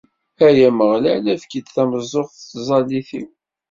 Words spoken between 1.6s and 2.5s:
tameẓẓuɣt i